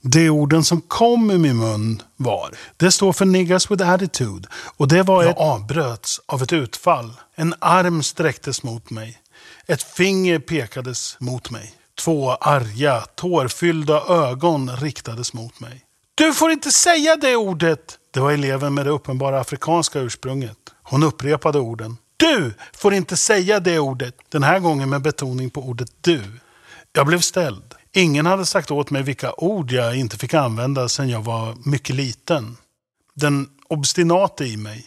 De 0.00 0.30
orden 0.30 0.64
som 0.64 0.80
kom 0.80 1.30
ur 1.30 1.38
min 1.38 1.56
mun 1.56 2.02
var, 2.16 2.54
det 2.76 2.92
står 2.92 3.12
för 3.12 3.24
niggas 3.24 3.70
with 3.70 3.88
attitude. 3.88 4.48
Och 4.76 4.88
det 4.88 5.02
var 5.02 5.24
ett 5.24 5.36
avbröts 5.38 6.20
av 6.26 6.42
ett 6.42 6.52
utfall. 6.52 7.12
En 7.34 7.54
arm 7.58 8.02
sträcktes 8.02 8.62
mot 8.62 8.90
mig. 8.90 9.18
Ett 9.66 9.82
finger 9.82 10.38
pekades 10.38 11.16
mot 11.20 11.50
mig. 11.50 11.74
Två 11.98 12.32
arga, 12.32 13.00
tårfyllda 13.00 14.02
ögon 14.08 14.76
riktades 14.76 15.32
mot 15.32 15.60
mig. 15.60 15.80
Du 16.14 16.34
får 16.34 16.50
inte 16.50 16.70
säga 16.70 17.16
det 17.16 17.36
ordet! 17.36 17.98
Det 18.10 18.20
var 18.20 18.32
eleven 18.32 18.74
med 18.74 18.86
det 18.86 18.90
uppenbara 18.90 19.40
afrikanska 19.40 19.98
ursprunget. 20.00 20.58
Hon 20.82 21.02
upprepade 21.02 21.58
orden. 21.58 21.96
Du 22.22 22.54
får 22.72 22.94
inte 22.94 23.16
säga 23.16 23.60
det 23.60 23.78
ordet. 23.78 24.16
Den 24.28 24.42
här 24.42 24.58
gången 24.58 24.90
med 24.90 25.02
betoning 25.02 25.50
på 25.50 25.62
ordet 25.62 25.90
du. 26.00 26.22
Jag 26.92 27.06
blev 27.06 27.20
ställd. 27.20 27.74
Ingen 27.92 28.26
hade 28.26 28.46
sagt 28.46 28.70
åt 28.70 28.90
mig 28.90 29.02
vilka 29.02 29.32
ord 29.32 29.72
jag 29.72 29.96
inte 29.96 30.18
fick 30.18 30.34
använda 30.34 30.88
sedan 30.88 31.08
jag 31.08 31.22
var 31.22 31.56
mycket 31.64 31.96
liten. 31.96 32.56
Den 33.14 33.48
obstinate 33.68 34.44
i 34.44 34.56
mig. 34.56 34.86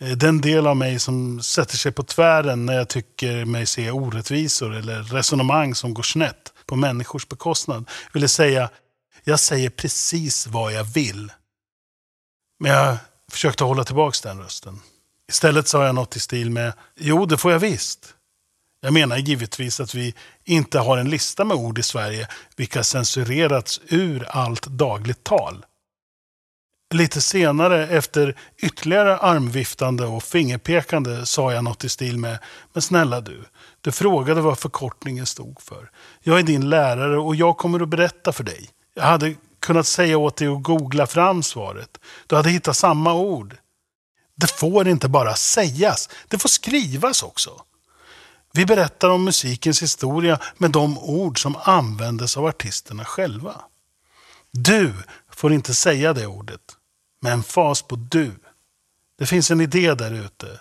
Eh, 0.00 0.10
den 0.10 0.40
del 0.40 0.66
av 0.66 0.76
mig 0.76 0.98
som 0.98 1.42
sätter 1.42 1.76
sig 1.76 1.92
på 1.92 2.02
tvären 2.02 2.66
när 2.66 2.74
jag 2.74 2.88
tycker 2.88 3.44
mig 3.44 3.66
se 3.66 3.90
orättvisor 3.90 4.74
eller 4.74 5.02
resonemang 5.02 5.74
som 5.74 5.94
går 5.94 6.02
snett 6.02 6.52
på 6.66 6.76
människors 6.76 7.28
bekostnad. 7.28 7.88
Ville 8.12 8.28
säga, 8.28 8.70
jag 9.24 9.40
säger 9.40 9.70
precis 9.70 10.46
vad 10.46 10.72
jag 10.72 10.84
vill. 10.84 11.32
Men 12.58 12.72
jag 12.72 12.96
försökte 13.30 13.64
hålla 13.64 13.84
tillbaka 13.84 14.28
den 14.28 14.38
rösten. 14.38 14.80
Istället 15.30 15.68
sa 15.68 15.86
jag 15.86 15.94
något 15.94 16.16
i 16.16 16.20
stil 16.20 16.50
med, 16.50 16.72
jo 16.96 17.26
det 17.26 17.36
får 17.36 17.52
jag 17.52 17.58
visst. 17.58 18.14
Jag 18.80 18.92
menar 18.92 19.16
givetvis 19.16 19.80
att 19.80 19.94
vi 19.94 20.14
inte 20.44 20.78
har 20.78 20.98
en 20.98 21.10
lista 21.10 21.44
med 21.44 21.56
ord 21.56 21.78
i 21.78 21.82
Sverige 21.82 22.28
vilka 22.56 22.84
censurerats 22.84 23.80
ur 23.88 24.26
allt 24.28 24.66
dagligt 24.66 25.24
tal. 25.24 25.64
Lite 26.94 27.20
senare, 27.20 27.88
efter 27.88 28.36
ytterligare 28.58 29.18
armviftande 29.18 30.06
och 30.06 30.22
fingerpekande, 30.22 31.26
sa 31.26 31.52
jag 31.52 31.64
något 31.64 31.84
i 31.84 31.88
stil 31.88 32.18
med 32.18 32.38
Men 32.72 32.82
snälla 32.82 33.20
du, 33.20 33.44
du 33.80 33.92
frågade 33.92 34.40
vad 34.40 34.58
förkortningen 34.58 35.26
stod 35.26 35.60
för. 35.60 35.90
Jag 36.20 36.38
är 36.38 36.42
din 36.42 36.68
lärare 36.68 37.18
och 37.18 37.36
jag 37.36 37.56
kommer 37.56 37.80
att 37.80 37.88
berätta 37.88 38.32
för 38.32 38.44
dig. 38.44 38.70
Jag 38.94 39.02
hade 39.02 39.34
kunnat 39.60 39.86
säga 39.86 40.18
åt 40.18 40.36
dig 40.36 40.48
att 40.48 40.62
googla 40.62 41.06
fram 41.06 41.42
svaret. 41.42 41.98
Du 42.26 42.36
hade 42.36 42.50
hittat 42.50 42.76
samma 42.76 43.14
ord. 43.14 43.56
Det 44.40 44.46
får 44.46 44.88
inte 44.88 45.08
bara 45.08 45.34
sägas, 45.36 46.08
det 46.28 46.38
får 46.38 46.48
skrivas 46.48 47.22
också. 47.22 47.62
Vi 48.52 48.66
berättar 48.66 49.10
om 49.10 49.24
musikens 49.24 49.82
historia 49.82 50.38
med 50.56 50.70
de 50.70 50.98
ord 50.98 51.42
som 51.42 51.56
användes 51.62 52.36
av 52.36 52.46
artisterna 52.46 53.04
själva. 53.04 53.54
Du 54.50 54.94
får 55.30 55.52
inte 55.52 55.74
säga 55.74 56.12
det 56.12 56.26
ordet, 56.26 56.60
med 57.22 57.32
en 57.32 57.42
fas 57.42 57.82
på 57.82 57.96
du. 57.96 58.32
Det 59.18 59.26
finns 59.26 59.50
en 59.50 59.60
idé 59.60 59.94
där 59.94 60.12
ute, 60.12 60.60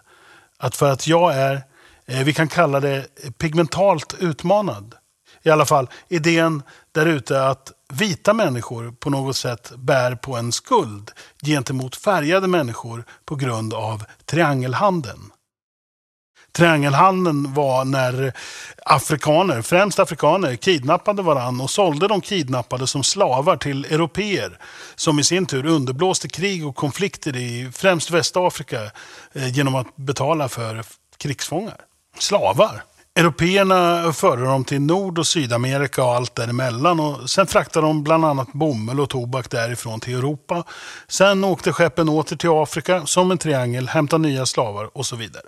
att 0.58 0.76
för 0.76 0.92
att 0.92 1.08
jag 1.08 1.36
är, 1.36 1.64
eh, 2.06 2.24
vi 2.24 2.34
kan 2.34 2.48
kalla 2.48 2.80
det 2.80 3.08
pigmentalt 3.38 4.14
utmanad. 4.20 4.96
I 5.44 5.50
alla 5.50 5.66
fall 5.66 5.90
idén 6.08 6.64
där 6.92 7.06
ute 7.06 7.44
att 7.44 7.72
vita 7.94 8.34
människor 8.34 8.92
på 8.92 9.10
något 9.10 9.36
sätt 9.36 9.72
bär 9.76 10.16
på 10.16 10.36
en 10.36 10.52
skuld 10.52 11.12
gentemot 11.46 11.96
färgade 11.96 12.48
människor 12.48 13.04
på 13.26 13.36
grund 13.36 13.74
av 13.74 14.04
triangelhandeln. 14.26 15.32
Triangelhandeln 16.52 17.54
var 17.54 17.86
när 17.86 18.34
afrikaner, 18.86 19.62
främst 19.62 20.00
afrikaner, 20.00 20.56
kidnappade 20.56 21.22
varann 21.22 21.62
och 21.62 21.70
sålde 21.70 22.08
de 22.08 22.22
kidnappade 22.22 22.88
som 22.88 23.04
slavar 23.04 23.58
till 23.58 23.86
europeer 23.86 24.60
som 24.96 25.20
i 25.20 25.24
sin 25.24 25.46
tur 25.46 25.66
underblåste 25.66 26.28
krig 26.28 26.68
och 26.68 26.76
konflikter 26.76 27.36
i 27.36 27.72
främst 27.74 28.12
Västafrika 28.12 28.82
eh, 29.34 29.48
genom 29.48 29.76
att 29.76 29.96
betala 29.96 30.50
för 30.50 30.84
krigsfångar. 31.18 31.78
Slavar. 32.20 32.84
Européerna 33.20 34.14
förde 34.14 34.44
dem 34.44 34.66
till 34.66 34.82
Nord 34.82 35.20
och 35.20 35.28
Sydamerika 35.28 36.04
och 36.04 36.16
allt 36.16 36.36
däremellan. 36.36 37.00
Och 37.00 37.30
sen 37.30 37.48
fraktade 37.48 37.88
de 37.88 38.04
bland 38.04 38.26
annat 38.26 38.54
bomull 38.54 39.00
och 39.00 39.10
tobak 39.10 39.50
därifrån 39.50 40.00
till 40.00 40.14
Europa. 40.14 40.64
Sen 41.08 41.44
åkte 41.44 41.74
skeppen 41.74 42.10
åter 42.10 42.36
till 42.36 42.50
Afrika 42.50 43.06
som 43.06 43.32
en 43.32 43.38
triangel, 43.38 43.88
hämtade 43.88 44.22
nya 44.22 44.46
slavar 44.46 44.98
och 44.98 45.06
så 45.06 45.16
vidare. 45.16 45.44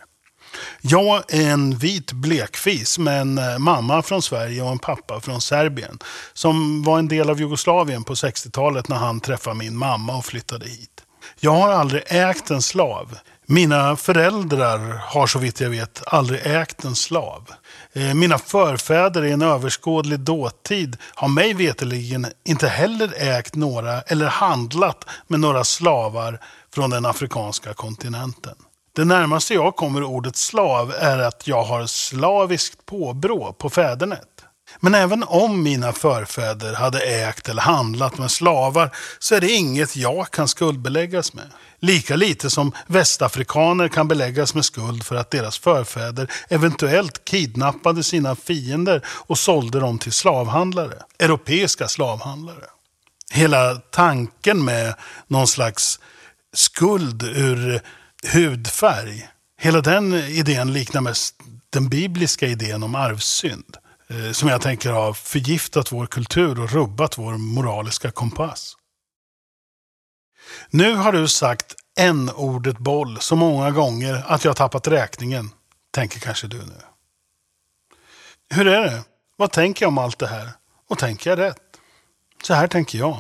Jag 0.81 1.23
är 1.33 1.51
en 1.51 1.77
vit 1.77 2.11
blekfis 2.11 2.99
med 2.99 3.21
en 3.21 3.37
eh, 3.37 3.57
mamma 3.59 4.01
från 4.01 4.21
Sverige 4.21 4.61
och 4.61 4.71
en 4.71 4.79
pappa 4.79 5.21
från 5.21 5.41
Serbien. 5.41 5.99
Som 6.33 6.83
var 6.83 6.99
en 6.99 7.07
del 7.07 7.29
av 7.29 7.39
Jugoslavien 7.39 8.03
på 8.03 8.13
60-talet 8.13 8.87
när 8.87 8.97
han 8.97 9.19
träffade 9.19 9.55
min 9.55 9.77
mamma 9.77 10.17
och 10.17 10.25
flyttade 10.25 10.65
hit. 10.65 11.03
Jag 11.39 11.51
har 11.51 11.71
aldrig 11.71 12.03
ägt 12.07 12.49
en 12.49 12.61
slav. 12.61 13.17
Mina 13.45 13.95
föräldrar 13.95 14.79
har 15.07 15.27
så 15.27 15.39
vitt 15.39 15.61
jag 15.61 15.69
vet 15.69 16.03
aldrig 16.05 16.41
ägt 16.43 16.83
en 16.83 16.95
slav. 16.95 17.51
Eh, 17.93 18.13
mina 18.13 18.37
förfäder 18.37 19.25
i 19.25 19.31
en 19.31 19.41
överskådlig 19.41 20.19
dåtid 20.19 20.97
har 21.15 21.27
mig 21.27 21.53
veterligen 21.53 22.27
inte 22.43 22.67
heller 22.67 23.13
ägt 23.17 23.55
några 23.55 24.01
eller 24.01 24.25
handlat 24.25 25.05
med 25.27 25.39
några 25.39 25.63
slavar 25.63 26.39
från 26.73 26.89
den 26.89 27.05
afrikanska 27.05 27.73
kontinenten. 27.73 28.55
Det 28.95 29.05
närmaste 29.05 29.53
jag 29.53 29.75
kommer 29.75 30.03
ordet 30.03 30.35
slav 30.35 30.93
är 30.99 31.19
att 31.19 31.47
jag 31.47 31.63
har 31.63 31.85
slaviskt 31.85 32.85
påbrå 32.85 33.53
på 33.53 33.69
fädernet. 33.69 34.45
Men 34.79 34.95
även 34.95 35.23
om 35.23 35.63
mina 35.63 35.93
förfäder 35.93 36.73
hade 36.73 36.99
ägt 36.99 37.49
eller 37.49 37.61
handlat 37.61 38.17
med 38.17 38.31
slavar 38.31 38.95
så 39.19 39.35
är 39.35 39.41
det 39.41 39.51
inget 39.51 39.95
jag 39.95 40.31
kan 40.31 40.47
skuldbeläggas 40.47 41.33
med. 41.33 41.51
Lika 41.79 42.15
lite 42.15 42.49
som 42.49 42.71
västafrikaner 42.87 43.87
kan 43.87 44.07
beläggas 44.07 44.55
med 44.55 44.65
skuld 44.65 45.03
för 45.03 45.15
att 45.15 45.31
deras 45.31 45.57
förfäder 45.57 46.31
eventuellt 46.49 47.25
kidnappade 47.25 48.03
sina 48.03 48.35
fiender 48.35 49.05
och 49.07 49.37
sålde 49.37 49.79
dem 49.79 49.99
till 49.99 50.11
slavhandlare. 50.11 51.03
Europeiska 51.19 51.87
slavhandlare. 51.87 52.65
Hela 53.31 53.75
tanken 53.75 54.65
med 54.65 54.93
någon 55.27 55.47
slags 55.47 55.99
skuld 56.53 57.23
ur 57.23 57.81
hudfärg. 58.33 59.27
Hela 59.59 59.81
den 59.81 60.13
idén 60.13 60.73
liknar 60.73 61.01
mest 61.01 61.35
den 61.69 61.89
bibliska 61.89 62.47
idén 62.47 62.83
om 62.83 62.95
arvsynd. 62.95 63.77
Eh, 64.11 64.31
som 64.31 64.49
jag 64.49 64.61
tänker 64.61 64.91
har 64.91 65.13
förgiftat 65.13 65.91
vår 65.91 66.05
kultur 66.05 66.59
och 66.59 66.71
rubbat 66.71 67.17
vår 67.17 67.37
moraliska 67.37 68.11
kompass. 68.11 68.77
Nu 70.69 70.95
har 70.95 71.11
du 71.11 71.27
sagt 71.27 71.75
en 71.97 72.29
ordet 72.29 72.77
boll 72.77 73.21
så 73.21 73.35
många 73.35 73.71
gånger 73.71 74.23
att 74.27 74.45
jag 74.45 74.55
tappat 74.55 74.87
räkningen, 74.87 75.49
tänker 75.91 76.19
kanske 76.19 76.47
du 76.47 76.57
nu. 76.57 76.81
Hur 78.49 78.67
är 78.67 78.81
det? 78.81 79.03
Vad 79.37 79.51
tänker 79.51 79.85
jag 79.85 79.87
om 79.87 79.97
allt 79.97 80.19
det 80.19 80.27
här? 80.27 80.49
Och 80.89 80.97
tänker 80.97 81.29
jag 81.29 81.39
rätt? 81.39 81.57
Så 82.43 82.53
här 82.53 82.67
tänker 82.67 82.99
jag. 82.99 83.17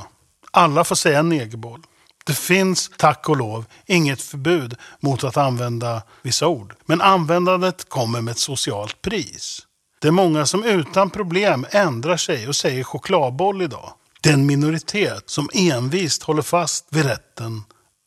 Alla 0.51 0.83
får 0.83 0.95
säga 0.95 1.21
negerboll. 1.21 1.81
Det 2.25 2.33
finns, 2.37 2.91
tack 2.97 3.29
och 3.29 3.37
lov, 3.37 3.65
inget 3.85 4.21
förbud 4.21 4.75
mot 4.99 5.23
att 5.23 5.37
använda 5.37 6.03
vissa 6.21 6.47
ord. 6.47 6.75
Men 6.85 7.01
användandet 7.01 7.89
kommer 7.89 8.21
med 8.21 8.31
ett 8.31 8.37
socialt 8.37 9.01
pris. 9.01 9.67
Det 10.01 10.07
är 10.07 10.11
många 10.11 10.45
som 10.45 10.63
utan 10.63 11.09
problem 11.09 11.65
ändrar 11.71 12.17
sig 12.17 12.47
och 12.47 12.55
säger 12.55 12.83
chokladboll 12.83 13.61
idag. 13.61 13.93
Det 14.21 14.29
är 14.29 14.33
en 14.33 14.45
minoritet 14.45 15.29
som 15.29 15.49
envist 15.53 16.23
håller 16.23 16.41
fast 16.41 16.85
vid 16.89 17.05
rätten 17.05 17.63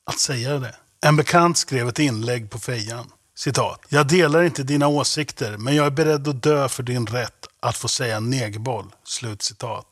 att 0.06 0.18
säga 0.18 0.58
det. 0.58 0.74
En 1.04 1.16
bekant 1.16 1.58
skrev 1.58 1.88
ett 1.88 1.98
inlägg 1.98 2.50
på 2.50 2.58
fejan. 2.58 3.06
Citat. 3.36 3.80
Jag 3.88 4.08
delar 4.08 4.42
inte 4.42 4.62
dina 4.62 4.88
åsikter, 4.88 5.56
men 5.56 5.74
jag 5.74 5.86
är 5.86 5.90
beredd 5.90 6.28
att 6.28 6.42
dö 6.42 6.68
för 6.68 6.82
din 6.82 7.06
rätt 7.06 7.46
att 7.60 7.76
få 7.76 7.88
säga 7.88 8.20
negboll. 8.20 8.86
Slut 9.04 9.42
citat. 9.42 9.86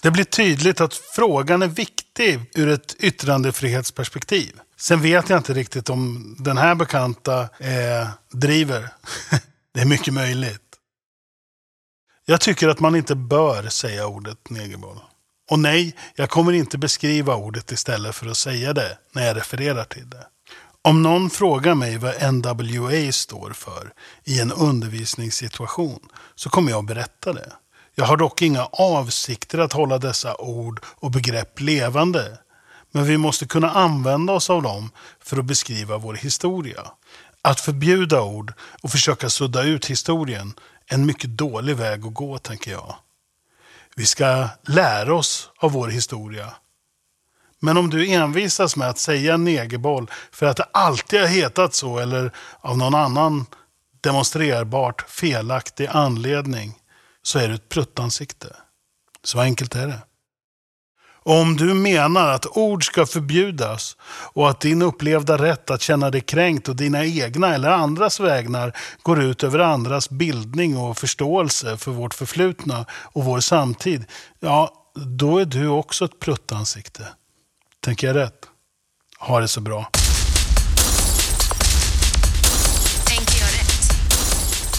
Det 0.00 0.10
blir 0.10 0.24
tydligt 0.24 0.80
att 0.80 0.94
frågan 0.94 1.62
är 1.62 1.68
viktig 1.68 2.40
ur 2.54 2.68
ett 2.68 2.96
yttrandefrihetsperspektiv. 2.98 4.60
Sen 4.76 5.02
vet 5.02 5.28
jag 5.28 5.38
inte 5.38 5.54
riktigt 5.54 5.90
om 5.90 6.36
den 6.38 6.58
här 6.58 6.74
bekanta 6.74 7.40
eh, 7.42 8.08
driver. 8.32 8.88
det 9.74 9.80
är 9.80 9.86
mycket 9.86 10.14
möjligt. 10.14 10.71
Jag 12.24 12.40
tycker 12.40 12.68
att 12.68 12.80
man 12.80 12.96
inte 12.96 13.14
bör 13.14 13.68
säga 13.68 14.06
ordet 14.06 14.50
negerboll. 14.50 14.98
Och 15.50 15.58
nej, 15.58 15.96
jag 16.14 16.30
kommer 16.30 16.52
inte 16.52 16.78
beskriva 16.78 17.36
ordet 17.36 17.72
istället 17.72 18.14
för 18.14 18.26
att 18.26 18.36
säga 18.36 18.72
det 18.72 18.98
när 19.12 19.26
jag 19.26 19.36
refererar 19.36 19.84
till 19.84 20.10
det. 20.10 20.26
Om 20.84 21.02
någon 21.02 21.30
frågar 21.30 21.74
mig 21.74 21.98
vad 21.98 22.34
NWA 22.34 23.12
står 23.12 23.50
för 23.50 23.92
i 24.24 24.40
en 24.40 24.52
undervisningssituation 24.52 26.00
så 26.34 26.50
kommer 26.50 26.70
jag 26.70 26.78
att 26.78 26.86
berätta 26.86 27.32
det. 27.32 27.52
Jag 27.94 28.04
har 28.04 28.16
dock 28.16 28.42
inga 28.42 28.64
avsikter 28.64 29.58
att 29.58 29.72
hålla 29.72 29.98
dessa 29.98 30.36
ord 30.36 30.80
och 30.84 31.10
begrepp 31.10 31.60
levande. 31.60 32.38
Men 32.92 33.04
vi 33.04 33.18
måste 33.18 33.46
kunna 33.46 33.70
använda 33.70 34.32
oss 34.32 34.50
av 34.50 34.62
dem 34.62 34.90
för 35.20 35.36
att 35.36 35.44
beskriva 35.44 35.98
vår 35.98 36.14
historia. 36.14 36.82
Att 37.42 37.60
förbjuda 37.60 38.22
ord 38.22 38.52
och 38.82 38.90
försöka 38.90 39.30
sudda 39.30 39.62
ut 39.62 39.86
historien 39.86 40.54
en 40.92 41.06
mycket 41.06 41.30
dålig 41.30 41.76
väg 41.76 42.06
att 42.06 42.14
gå, 42.14 42.38
tänker 42.38 42.70
jag. 42.70 42.96
Vi 43.96 44.06
ska 44.06 44.48
lära 44.62 45.14
oss 45.14 45.50
av 45.56 45.72
vår 45.72 45.88
historia. 45.88 46.52
Men 47.58 47.76
om 47.76 47.90
du 47.90 48.08
envisas 48.08 48.76
med 48.76 48.88
att 48.88 48.98
säga 48.98 49.36
negerboll 49.36 50.10
för 50.32 50.46
att 50.46 50.56
det 50.56 50.66
alltid 50.72 51.20
har 51.20 51.26
hetat 51.26 51.74
så 51.74 51.98
eller 51.98 52.32
av 52.60 52.78
någon 52.78 52.94
annan 52.94 53.46
demonstrerbart 54.00 55.10
felaktig 55.10 55.86
anledning 55.86 56.78
så 57.22 57.38
är 57.38 57.48
du 57.48 57.54
ett 57.54 57.68
pruttansikte. 57.68 58.56
Så 59.24 59.40
enkelt 59.40 59.74
är 59.74 59.86
det. 59.86 60.02
Om 61.24 61.56
du 61.56 61.74
menar 61.74 62.28
att 62.28 62.46
ord 62.46 62.86
ska 62.86 63.06
förbjudas 63.06 63.96
och 64.32 64.50
att 64.50 64.60
din 64.60 64.82
upplevda 64.82 65.38
rätt 65.38 65.70
att 65.70 65.82
känna 65.82 66.10
dig 66.10 66.20
kränkt 66.20 66.68
och 66.68 66.76
dina 66.76 67.04
egna 67.04 67.54
eller 67.54 67.70
andras 67.70 68.20
vägnar 68.20 68.76
går 69.02 69.22
ut 69.22 69.44
över 69.44 69.58
andras 69.58 70.10
bildning 70.10 70.76
och 70.76 70.98
förståelse 70.98 71.76
för 71.76 71.90
vårt 71.90 72.14
förflutna 72.14 72.86
och 72.90 73.24
vår 73.24 73.40
samtid, 73.40 74.04
ja, 74.40 74.72
då 74.94 75.38
är 75.38 75.44
du 75.44 75.68
också 75.68 76.04
ett 76.04 76.20
pruttansikte. 76.20 77.08
Tänker 77.80 78.06
jag 78.06 78.16
rätt? 78.16 78.48
Ha 79.18 79.40
det 79.40 79.48
så 79.48 79.60
bra. 79.60 79.90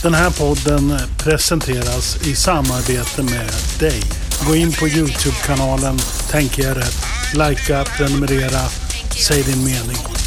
Den 0.04 0.14
här 0.14 0.32
podden 0.32 0.98
presenteras 1.18 2.28
i 2.28 2.36
samarbete 2.36 3.24
med 3.24 3.50
dig. 3.80 4.23
Gå 4.48 4.56
in 4.56 4.72
på 4.72 4.88
Youtube-kanalen 4.88 5.98
Tänker 6.32 6.64
jag 6.64 6.78
rätt. 6.78 7.06
Likea, 7.34 7.84
prenumerera, 7.84 8.62
säg 9.28 9.44
din 9.44 9.64
mening. 9.64 10.23